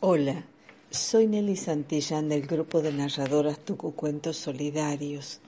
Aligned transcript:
Hola, 0.00 0.44
soy 0.90 1.26
Nelly 1.26 1.56
Santillán 1.56 2.28
del 2.28 2.46
grupo 2.46 2.82
de 2.82 2.92
narradoras 2.92 3.58
Tucucuentos 3.60 4.36
Solidarios 4.36 5.40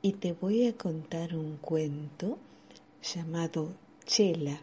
y 0.00 0.14
te 0.14 0.32
voy 0.32 0.66
a 0.66 0.72
contar 0.74 1.36
un 1.36 1.58
cuento 1.58 2.38
llamado 3.02 3.74
Chela, 4.06 4.58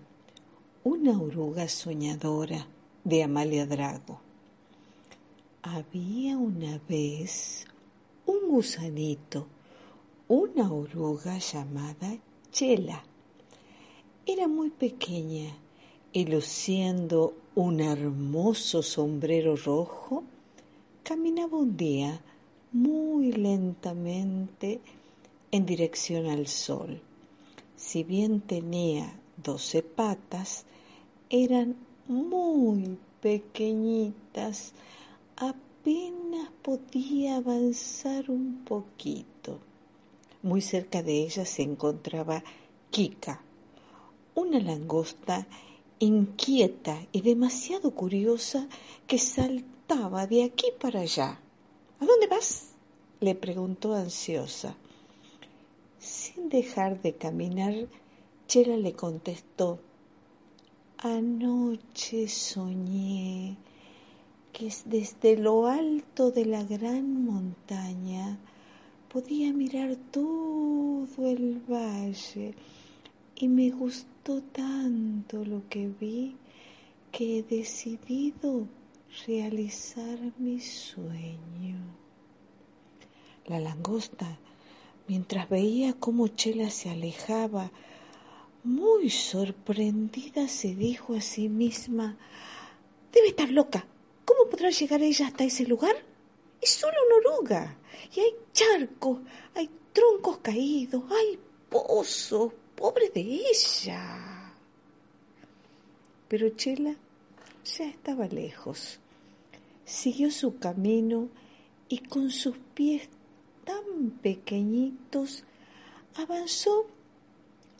una 0.84 1.22
oruga 1.22 1.70
soñadora 1.70 2.66
de 3.04 3.22
Amalia 3.22 3.68
Drago. 3.68 4.20
Había 5.62 6.36
una 6.36 6.82
vez 6.90 7.68
un 8.26 8.50
gusanito, 8.50 9.46
una 10.30 10.74
oruga 10.74 11.38
llamada 11.38 12.18
Chela. 12.52 13.04
Era 14.26 14.48
muy 14.48 14.72
pequeña 14.72 15.56
y 16.14 16.26
luciendo 16.26 17.34
un 17.56 17.80
hermoso 17.80 18.84
sombrero 18.84 19.56
rojo, 19.56 20.24
caminaba 21.04 21.58
un 21.58 21.78
día 21.78 22.22
muy 22.72 23.32
lentamente 23.32 24.80
en 25.52 25.66
dirección 25.66 26.28
al 26.28 26.48
sol. 26.48 27.02
Si 27.76 28.04
bien 28.04 28.42
tenía 28.42 29.14
doce 29.38 29.84
patas, 29.84 30.66
eran 31.30 31.76
muy 32.08 32.98
pequeñitas, 33.22 34.74
apenas 35.36 36.50
podía 36.62 37.38
avanzar 37.38 38.30
un 38.30 38.64
poquito. 38.66 39.60
Muy 40.44 40.62
cerca 40.62 41.04
de 41.04 41.24
ella 41.24 41.46
se 41.46 41.64
encontraba 41.64 42.44
Kika, 42.90 43.42
una 44.36 44.60
langosta 44.60 45.48
inquieta 46.02 46.98
y 47.12 47.22
demasiado 47.22 47.92
curiosa 47.92 48.68
que 49.06 49.20
saltaba 49.20 50.26
de 50.26 50.44
aquí 50.44 50.68
para 50.80 51.02
allá. 51.02 51.40
¿A 52.00 52.06
dónde 52.06 52.28
vas? 52.28 52.70
le 53.20 53.36
preguntó 53.36 53.94
ansiosa. 53.94 54.76
Sin 56.00 56.50
dejar 56.50 57.02
de 57.04 57.14
caminar, 57.14 57.88
Chela 58.48 58.78
le 58.78 58.94
contestó, 58.94 59.80
Anoche 60.98 62.28
soñé 62.28 63.58
que 64.52 64.74
desde 64.86 65.38
lo 65.38 65.68
alto 65.68 66.32
de 66.32 66.46
la 66.46 66.64
gran 66.64 67.26
montaña 67.26 68.40
podía 69.08 69.54
mirar 69.54 69.96
todo 70.12 71.08
el 71.28 71.60
valle 71.70 72.56
y 73.42 73.48
me 73.48 73.72
gustó 73.72 74.44
tanto 74.44 75.44
lo 75.44 75.68
que 75.68 75.88
vi 75.88 76.38
que 77.12 77.40
he 77.40 77.44
decidido 77.44 78.68
realizar 79.26 80.20
mi 80.38 80.60
sueño. 80.60 81.80
La 83.48 83.60
langosta, 83.60 84.38
mientras 85.08 85.50
veía 85.50 85.94
cómo 85.94 86.28
Chela 86.28 86.70
se 86.70 86.92
alejaba, 86.92 87.72
muy 88.64 89.10
sorprendida 89.10 90.48
se 90.48 90.76
dijo 90.76 91.16
a 91.16 91.22
sí 91.22 91.50
misma, 91.50 92.18
debe 93.12 93.30
estar 93.30 93.50
loca. 93.50 93.88
¿Cómo 94.24 94.52
podrá 94.52 94.70
llegar 94.70 95.02
ella 95.02 95.26
hasta 95.26 95.46
ese 95.46 95.66
lugar? 95.66 95.96
Es 96.62 96.70
solo 96.70 96.94
una 97.08 97.30
oruga. 97.30 97.78
Y 98.16 98.20
hay 98.20 98.36
charcos, 98.54 99.18
hay 99.56 99.68
troncos 99.94 100.38
caídos, 100.38 101.04
hay 101.10 101.40
pozos, 101.70 102.52
Pobre 102.82 103.12
de 103.14 103.22
ella. 103.22 104.56
Pero 106.28 106.50
Chela 106.50 106.96
ya 107.64 107.86
estaba 107.86 108.26
lejos. 108.26 108.98
Siguió 109.86 110.32
su 110.32 110.58
camino 110.58 111.30
y 111.90 112.00
con 112.00 112.32
sus 112.32 112.58
pies 112.74 113.08
tan 113.66 114.10
pequeñitos 114.24 115.44
avanzó 116.16 116.88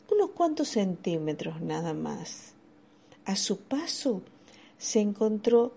unos 0.08 0.30
cuantos 0.30 0.68
centímetros 0.68 1.60
nada 1.60 1.94
más. 1.94 2.54
A 3.24 3.34
su 3.34 3.58
paso 3.58 4.22
se 4.78 5.00
encontró 5.00 5.72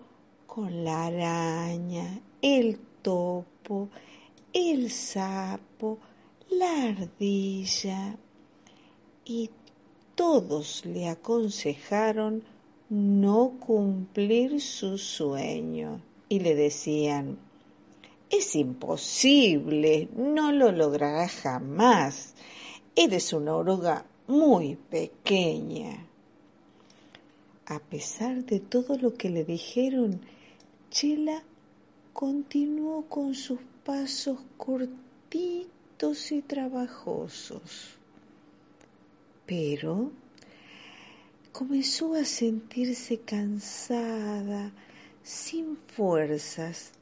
con 0.46 0.84
la 0.84 1.06
araña, 1.06 2.20
el 2.42 2.78
topo, 3.02 3.88
el 4.52 4.88
sapo, 4.92 5.98
la 6.48 6.84
ardilla, 6.84 8.16
y 9.26 9.50
todos 10.14 10.86
le 10.86 11.08
aconsejaron 11.08 12.44
no 12.88 13.54
cumplir 13.58 14.60
su 14.60 14.98
sueño. 14.98 16.00
Y 16.28 16.40
le 16.40 16.54
decían, 16.54 17.36
es 18.30 18.54
imposible, 18.54 20.08
no 20.16 20.52
lo 20.52 20.72
lograrás 20.72 21.32
jamás, 21.32 22.34
eres 22.94 23.32
una 23.32 23.56
oruga 23.56 24.06
muy 24.28 24.76
pequeña. 24.76 26.06
A 27.66 27.80
pesar 27.80 28.44
de 28.44 28.60
todo 28.60 28.96
lo 28.96 29.14
que 29.14 29.28
le 29.28 29.44
dijeron, 29.44 30.20
Chela 30.90 31.42
continuó 32.12 33.02
con 33.08 33.34
sus 33.34 33.58
pasos 33.84 34.38
cortitos 34.56 36.30
y 36.30 36.42
trabajosos 36.42 37.96
pero 39.46 40.10
comenzó 41.52 42.14
a 42.14 42.24
sentirse 42.24 43.20
cansada, 43.20 44.72
sin 45.22 45.76
fuerzas, 45.76 46.92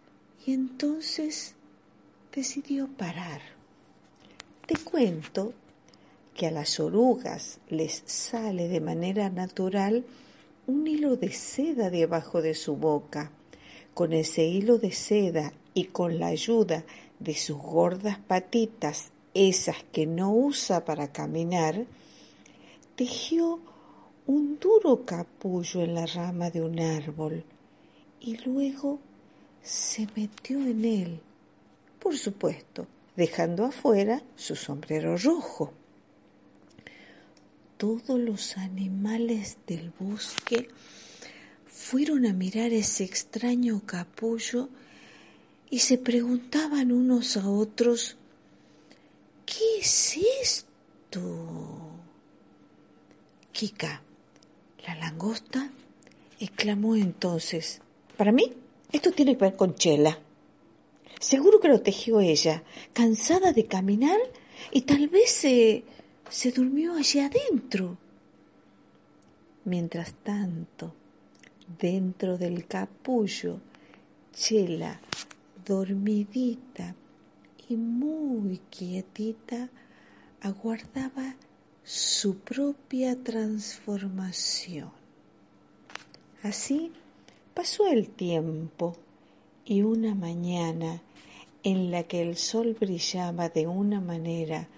y 0.47 0.53
entonces 0.53 1.55
decidió 2.33 2.89
parar. 2.89 3.41
Te 4.67 4.77
cuento 4.77 5.53
que 6.35 6.47
a 6.47 6.51
las 6.51 6.81
orugas 6.81 7.59
les 7.69 8.03
sale 8.07 8.69
de 8.69 8.81
manera 8.81 9.31
natural 9.31 10.05
un 10.67 10.87
hilo 10.87 11.17
de 11.17 11.33
seda 11.33 11.91
debajo 11.91 12.43
de 12.43 12.55
su 12.55 12.77
boca. 12.77 13.31
Con 13.93 14.13
ese 14.13 14.45
hilo 14.45 14.79
de 14.79 14.93
seda 14.93 15.53
y 15.75 15.85
con 15.85 16.19
la 16.19 16.29
ayuda 16.29 16.85
de 17.21 17.35
sus 17.35 17.59
gordas 17.59 18.19
patitas, 18.19 19.11
esas 19.35 19.77
que 19.93 20.07
no 20.07 20.33
usa 20.35 20.85
para 20.85 21.13
caminar, 21.13 21.87
tejió 22.97 23.61
un 24.27 24.59
duro 24.59 25.05
capullo 25.05 25.83
en 25.83 25.95
la 25.95 26.07
rama 26.07 26.51
de 26.51 26.63
un 26.63 26.79
árbol 26.81 27.45
y 28.21 28.37
luego 28.39 29.01
se 29.63 30.07
metió 30.17 30.59
en 30.59 30.85
él, 30.85 31.21
por 31.99 32.17
supuesto, 32.17 32.87
dejando 33.17 33.65
afuera 33.65 34.23
su 34.37 34.57
sombrero 34.57 35.17
rojo. 35.17 35.73
Todos 37.77 38.19
los 38.19 38.57
animales 38.57 39.59
del 39.67 39.93
bosque 39.99 40.69
fueron 41.67 42.25
a 42.25 42.33
mirar 42.33 42.73
ese 42.73 43.05
extraño 43.05 43.83
capullo 43.85 44.69
y 45.69 45.81
se 45.81 45.99
preguntaban 45.99 46.93
unos 46.93 47.37
a 47.37 47.49
otros, 47.49 48.17
¿qué 49.45 49.81
es 49.81 50.17
esto? 50.43 51.84
Kika, 53.55 54.03
la 54.85 54.97
langosta, 54.97 55.71
exclamó 56.41 56.97
entonces. 56.97 57.81
Para 58.17 58.33
mí, 58.33 58.53
esto 58.91 59.13
tiene 59.13 59.37
que 59.37 59.45
ver 59.45 59.55
con 59.55 59.77
Chela. 59.77 60.19
Seguro 61.21 61.61
que 61.61 61.69
lo 61.69 61.81
tejió 61.81 62.19
ella, 62.19 62.65
cansada 62.93 63.53
de 63.53 63.67
caminar 63.67 64.19
y 64.73 64.83
tal 64.83 65.07
vez 65.09 65.31
se, 65.31 65.85
se 66.29 66.51
durmió 66.51 66.95
allí 66.95 67.21
adentro. 67.21 67.97
Mientras 69.65 70.15
tanto, 70.15 70.93
dentro 71.79 72.37
del 72.37 72.67
capullo, 72.67 73.61
Chela, 74.33 75.01
dormidita 75.65 76.97
y 77.69 77.77
muy 77.77 78.59
quietita, 78.69 79.71
aguardaba 80.41 81.37
su 81.85 82.39
propia 82.39 83.23
transformación. 83.23 84.91
Así 86.43 86.93
pasó 87.53 87.87
el 87.87 88.09
tiempo 88.09 88.97
y 89.67 89.83
una 89.83 90.15
mañana 90.15 91.03
en 91.63 91.91
la 91.91 92.05
que 92.05 92.23
el 92.23 92.37
sol 92.37 92.77
brillaba 92.79 93.51
de 93.51 93.67
una 93.67 94.01
manera 94.01 94.69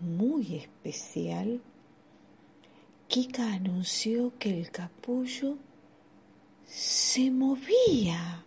muy 0.00 0.56
especial, 0.56 1.60
Kika 3.06 3.52
anunció 3.52 4.32
que 4.38 4.50
el 4.58 4.70
capullo 4.70 5.56
se 6.66 7.30
movía. 7.30 8.44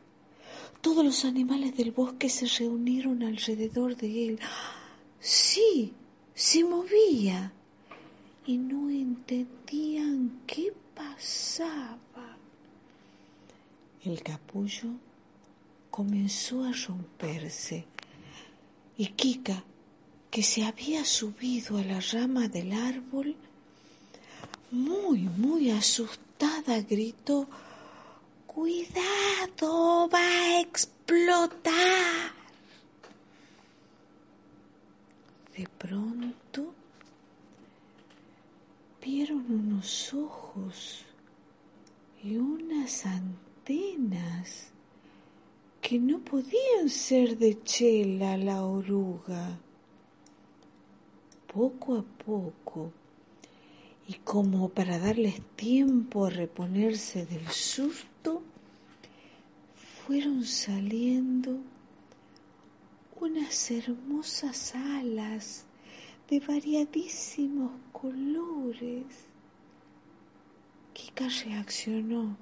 Todos 0.81 1.05
los 1.05 1.23
animales 1.25 1.77
del 1.77 1.91
bosque 1.91 2.29
se 2.29 2.47
reunieron 2.47 3.23
alrededor 3.23 3.95
de 3.95 4.27
él. 4.27 4.39
Sí, 5.19 5.94
se 6.33 6.63
movía 6.63 7.53
y 8.45 8.57
no 8.57 8.90
entendían 8.90 10.42
qué 10.45 10.74
pasaba. 10.95 12.38
El 14.04 14.22
capullo 14.22 14.90
comenzó 15.90 16.63
a 16.63 16.72
romperse 16.72 17.86
y 18.98 19.07
Kika, 19.07 19.63
que 20.30 20.44
se 20.44 20.66
había 20.66 21.06
subido 21.06 21.78
a 21.78 21.84
la 21.84 22.00
rama 22.00 22.48
del 22.48 22.74
árbol, 22.74 23.36
muy, 24.72 25.19
muy 25.19 25.69
asustada, 25.69 26.81
gritó, 26.81 27.48
¡Cuidado! 28.48 30.10
¡Va 30.10 30.19
a 30.19 30.60
explotar! 30.60 32.34
De 35.56 35.68
pronto 35.78 36.74
vieron 39.03 39.45
unos 39.50 40.13
ojos 40.13 41.03
y 42.23 42.38
unas 42.38 43.05
antenas 43.05 44.69
que 45.81 46.00
no 46.00 46.19
podían 46.19 46.89
ser 46.89 47.38
de 47.38 47.61
Chela 47.63 48.38
la 48.38 48.63
oruga. 48.63 49.59
Poco 51.53 51.97
a 51.97 52.03
poco, 52.03 52.91
y 54.07 54.13
como 54.15 54.69
para 54.69 54.97
darles 54.97 55.41
tiempo 55.55 56.25
a 56.25 56.29
reponerse 56.29 57.25
del 57.25 57.47
susto, 57.50 58.41
fueron 60.05 60.45
saliendo 60.45 61.57
unas 63.19 63.69
hermosas 63.69 64.73
alas 64.75 65.65
de 66.33 66.39
variadísimos 66.39 67.71
colores. 67.91 69.06
Kika 70.94 71.27
reaccionó 71.45 72.35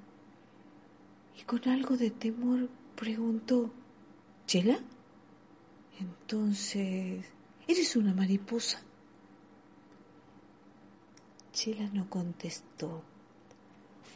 y 1.38 1.42
con 1.42 1.68
algo 1.68 1.98
de 1.98 2.10
temor 2.10 2.70
preguntó, 2.96 3.70
¿Chela? 4.46 4.78
Entonces, 6.00 7.26
¿eres 7.68 7.94
una 7.94 8.14
mariposa? 8.14 8.82
Chela 11.52 11.86
no 11.92 12.08
contestó, 12.08 13.02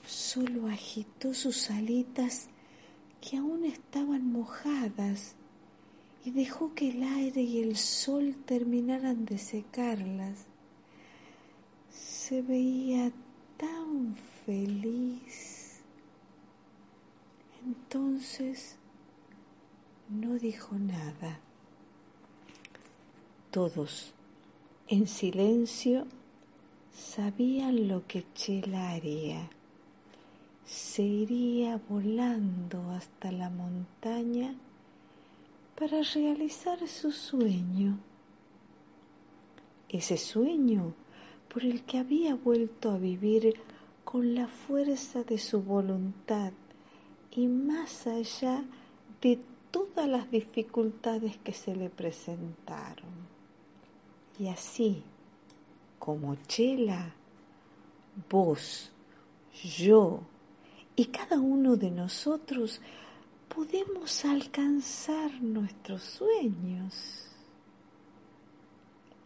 solo 0.06 0.69
agitó 0.69 1.34
sus 1.34 1.70
alitas 1.70 2.49
que 3.20 3.37
aún 3.37 3.67
estaban 3.67 4.32
mojadas 4.32 5.37
y 6.26 6.32
dejó 6.32 6.75
que 6.75 6.88
el 6.90 7.05
aire 7.05 7.40
y 7.40 7.62
el 7.62 7.76
sol 7.76 8.34
terminaran 8.46 9.25
de 9.26 9.38
secarlas. 9.38 10.46
Se 11.88 12.43
veía 12.43 13.12
tan 13.56 14.17
feliz. 14.44 15.82
Entonces 17.64 18.75
no 20.08 20.34
dijo 20.34 20.75
nada. 20.75 21.38
Todos, 23.52 24.12
en 24.88 25.06
silencio, 25.06 26.08
sabían 26.93 27.87
lo 27.87 28.05
que 28.08 28.25
Chela 28.34 28.90
haría. 28.90 29.49
Se 30.64 31.05
iría 31.05 31.81
volando 31.88 32.90
hasta 32.90 33.31
la 33.31 33.49
montaña 33.49 34.56
para 35.78 36.02
realizar 36.02 36.87
su 36.88 37.12
sueño. 37.12 37.99
Ese 39.88 40.17
sueño 40.17 40.94
por 41.52 41.64
el 41.64 41.84
que 41.84 41.99
había 41.99 42.34
vuelto 42.34 42.90
a 42.90 42.99
vivir 42.99 43.55
con 44.05 44.34
la 44.34 44.49
fuerza 44.49 45.23
de 45.23 45.38
su 45.38 45.62
voluntad 45.62 46.52
y 47.31 47.46
más 47.46 48.06
allá 48.06 48.64
de 49.20 49.38
todas 49.70 50.08
las 50.08 50.31
dificultades 50.31 51.37
que 51.38 51.52
se 51.52 51.76
le 51.76 51.90
presentaron. 51.90 53.11
Y 54.38 54.49
así, 54.49 55.02
como 55.99 56.37
Chela, 56.46 57.14
vos, 58.31 58.90
yo 59.62 60.20
y 60.94 61.06
cada 61.06 61.38
uno 61.38 61.76
de 61.76 61.90
nosotros 61.90 62.81
podemos 63.56 64.26
alcanzar 64.26 65.32
nuestros 65.41 66.03
sueños. 66.03 67.25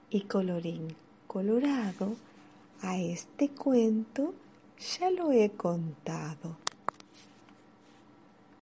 Y 0.08 0.20
colorín 0.22 0.94
colorado, 1.26 2.14
a 2.80 2.96
este 2.96 3.48
cuento 3.48 4.32
ya 4.98 5.10
lo 5.10 5.32
he 5.32 5.50
contado. 5.50 6.56